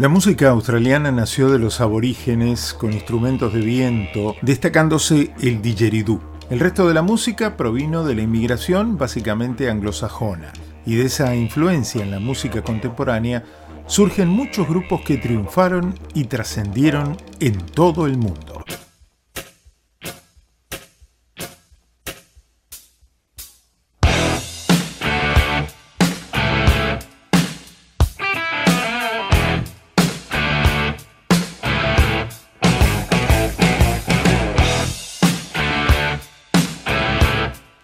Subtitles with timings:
[0.00, 6.22] La música australiana nació de los aborígenes con instrumentos de viento, destacándose el didgeridoo.
[6.48, 10.54] El resto de la música provino de la inmigración básicamente anglosajona,
[10.86, 13.44] y de esa influencia en la música contemporánea
[13.88, 18.59] surgen muchos grupos que triunfaron y trascendieron en todo el mundo.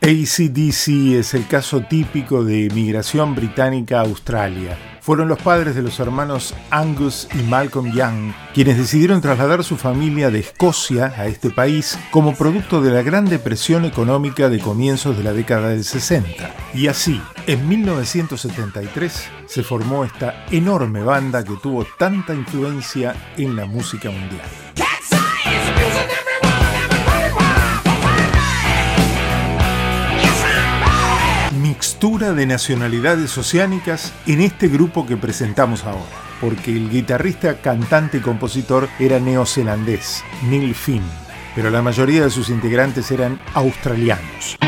[0.07, 4.79] ACDC es el caso típico de migración británica a Australia.
[5.01, 10.31] Fueron los padres de los hermanos Angus y Malcolm Young quienes decidieron trasladar su familia
[10.31, 15.25] de Escocia a este país como producto de la gran depresión económica de comienzos de
[15.25, 16.55] la década del 60.
[16.73, 23.67] Y así, en 1973 se formó esta enorme banda que tuvo tanta influencia en la
[23.67, 24.47] música mundial.
[31.99, 36.05] De nacionalidades oceánicas en este grupo que presentamos ahora,
[36.43, 41.03] porque el guitarrista, cantante y compositor era neozelandés, Neil Finn,
[41.55, 44.59] pero la mayoría de sus integrantes eran australianos.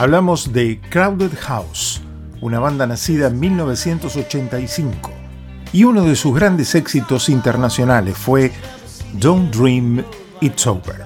[0.00, 2.00] Hablamos de Crowded House,
[2.40, 5.10] una banda nacida en 1985,
[5.74, 8.50] y uno de sus grandes éxitos internacionales fue
[9.12, 10.02] Don't Dream
[10.40, 11.04] It's Over.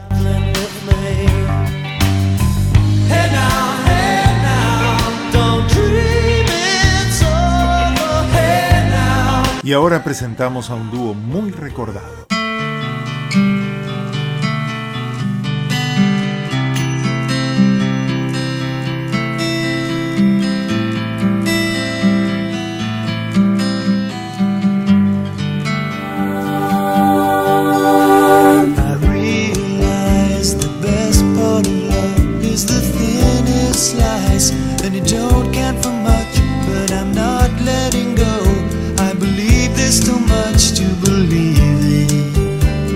[9.64, 12.33] Y ahora presentamos a un dúo muy recordado.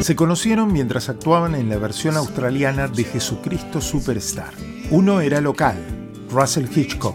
[0.08, 4.54] Se conocieron mientras actuaban en la versión australiana de Jesucristo Superstar.
[4.90, 5.76] Uno era local,
[6.30, 7.14] Russell Hitchcock.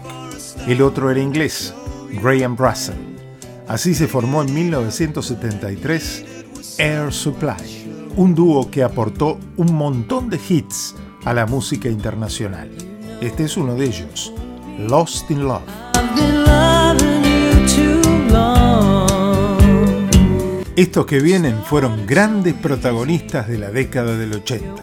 [0.68, 1.74] El otro era inglés,
[2.22, 2.94] Graham Russell.
[3.66, 6.24] Así se formó en 1973
[6.78, 10.94] Air Supply, un dúo que aportó un montón de hits
[11.24, 12.70] a la música internacional.
[13.20, 14.32] Este es uno de ellos,
[14.78, 16.43] Lost in Love.
[20.94, 24.80] Estos que vienen fueron grandes protagonistas de la década del 80.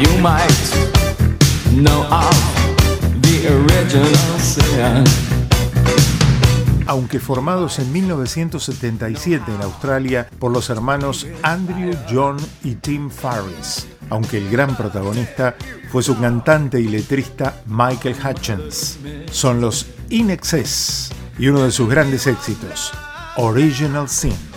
[0.00, 0.50] You might
[1.76, 5.27] know of the original sin
[6.88, 14.38] aunque formados en 1977 en Australia por los hermanos Andrew, John y Tim Farris, aunque
[14.38, 15.54] el gran protagonista
[15.92, 18.98] fue su cantante y letrista Michael Hutchins.
[19.30, 22.90] Son los In Excess y uno de sus grandes éxitos,
[23.36, 24.47] Original Sin.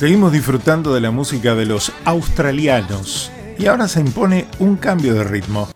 [0.00, 5.24] Seguimos disfrutando de la música de los australianos y ahora se impone un cambio de
[5.24, 5.68] ritmo.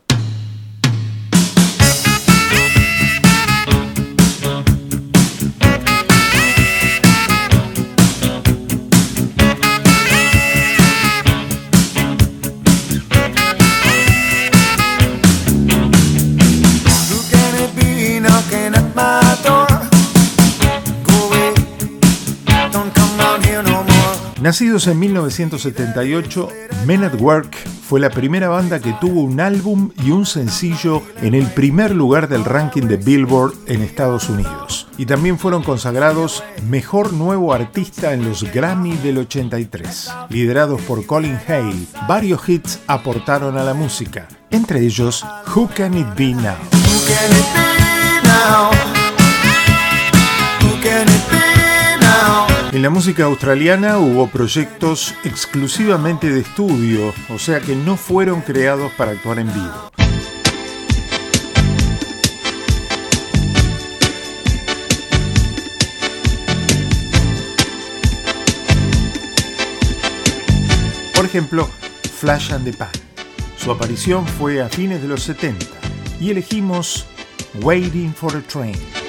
[24.54, 26.48] Nacidos en 1978,
[26.86, 27.56] Men at Work
[27.88, 32.28] fue la primera banda que tuvo un álbum y un sencillo en el primer lugar
[32.28, 34.86] del ranking de Billboard en Estados Unidos.
[34.96, 40.12] Y también fueron consagrados Mejor Nuevo Artista en los Grammy del 83.
[40.28, 46.14] Liderados por Colin Hay, varios hits aportaron a la música, entre ellos Who Can It
[46.14, 46.54] Be Now?
[52.84, 59.12] La música australiana hubo proyectos exclusivamente de estudio, o sea que no fueron creados para
[59.12, 59.90] actuar en vivo.
[71.14, 71.70] Por ejemplo,
[72.20, 72.90] Flash and the Pan.
[73.56, 75.64] Su aparición fue a fines de los 70
[76.20, 77.06] y elegimos
[77.62, 79.03] Waiting for a Train.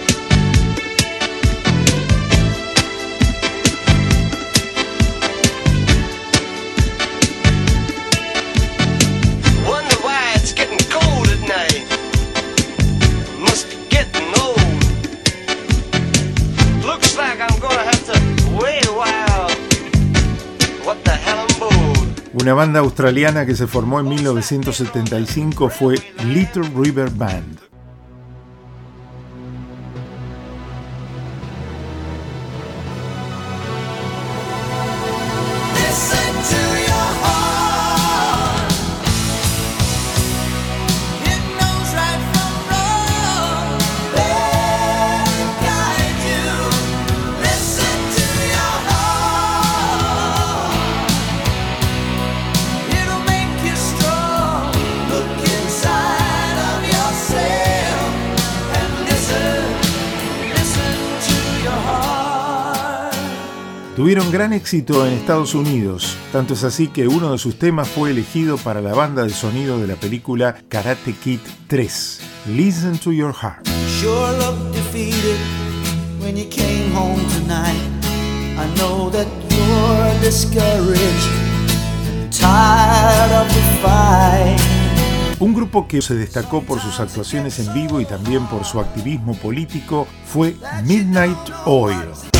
[22.45, 25.95] Una banda australiana que se formó en 1975 fue
[26.25, 27.64] Little River Band.
[63.95, 68.12] Tuvieron gran éxito en Estados Unidos, tanto es así que uno de sus temas fue
[68.12, 73.33] elegido para la banda de sonido de la película Karate Kid 3, Listen to Your
[73.33, 73.65] Heart.
[85.39, 89.36] Un grupo que se destacó por sus actuaciones en vivo y también por su activismo
[89.36, 92.35] político fue Midnight Oil.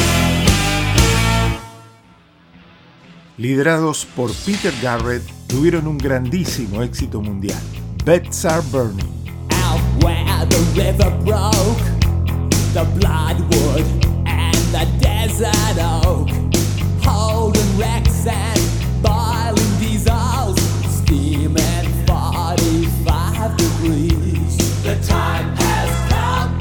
[3.38, 7.60] Liderados por Peter Garrett, tuvieron un grandísimo éxito mundial.
[8.06, 9.06] Beds Are Burning.
[9.52, 11.82] Out where the river broke,
[12.74, 13.86] the bloodwood
[14.26, 16.30] and the desert oak,
[17.04, 18.60] holding wrecks and
[19.02, 20.60] boiling diesels,
[20.90, 24.58] steaming 45 degrees.
[24.84, 26.58] The time has come.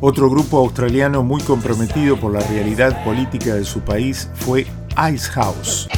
[0.00, 4.66] Otro grupo australiano muy comprometido por la realidad política de su país fue
[5.10, 5.88] Ice House.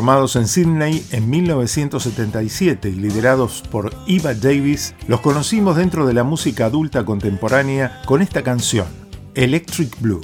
[0.00, 6.24] Formados en Sydney en 1977 y liderados por Eva Davis, los conocimos dentro de la
[6.24, 8.86] música adulta contemporánea con esta canción,
[9.34, 10.22] Electric Blue.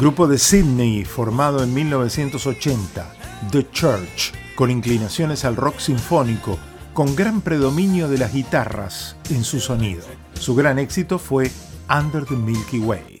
[0.00, 3.06] Grupo de Sydney formado en 1980,
[3.50, 6.58] The Church, con inclinaciones al rock sinfónico,
[6.94, 10.04] con gran predominio de las guitarras en su sonido.
[10.32, 11.50] Su gran éxito fue
[11.90, 13.20] Under the Milky Way.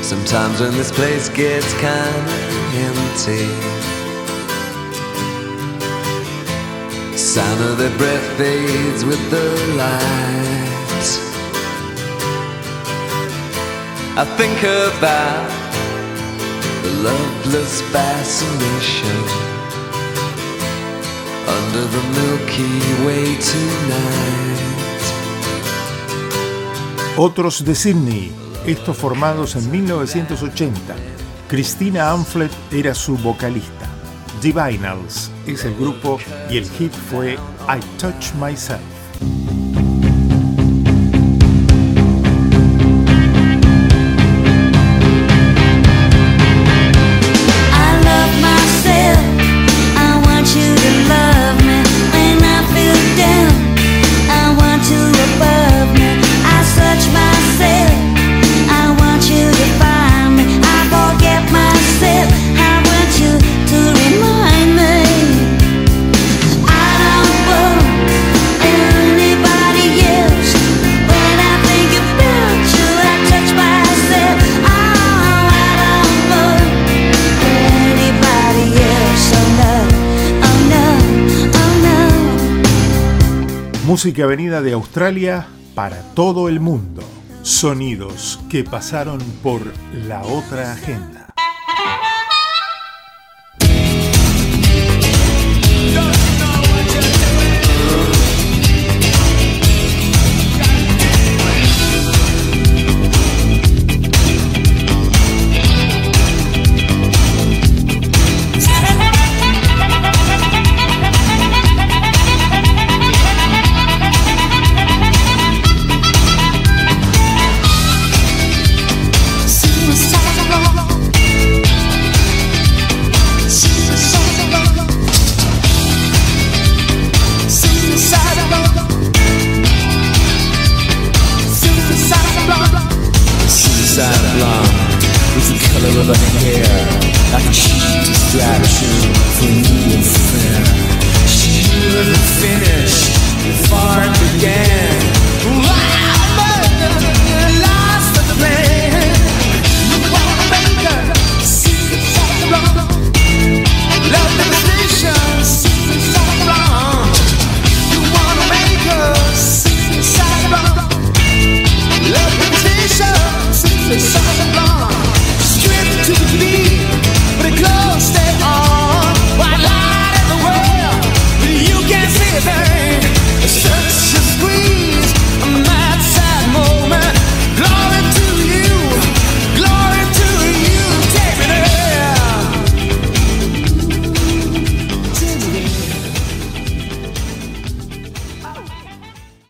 [0.00, 2.26] Sometimes when this place gets kind
[2.72, 3.46] empty
[7.14, 10.56] Sound of their breath fades with the light
[14.16, 15.55] I think about
[17.02, 19.18] loveless fascination
[21.46, 24.56] under the Milky Way tonight.
[27.18, 28.32] Otros de Sydney,
[28.66, 30.94] estos formados en 1980.
[31.48, 33.88] Christina Amflet era su vocalista.
[34.42, 36.18] Divinals es el grupo
[36.50, 38.95] y el hit fue I Touch Myself.
[83.96, 87.02] Música venida de Australia para todo el mundo.
[87.40, 89.62] Sonidos que pasaron por
[90.06, 91.25] la otra agenda.